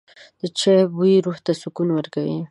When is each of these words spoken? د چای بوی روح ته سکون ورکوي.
د 0.39 0.41
چای 0.59 0.81
بوی 0.95 1.15
روح 1.25 1.37
ته 1.45 1.51
سکون 1.61 1.89
ورکوي. 1.93 2.37